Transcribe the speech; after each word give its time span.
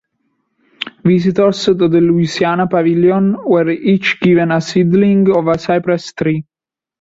Visitors 1.05 1.63
to 1.65 1.75
the 1.75 2.01
Louisiana 2.01 2.65
Pavilion 2.65 3.35
were 3.45 3.69
each 3.69 4.19
given 4.19 4.51
a 4.51 4.59
seedling 4.59 5.29
of 5.31 5.45
a 5.45 5.59
cypress 5.59 6.11
tree. 6.13 6.43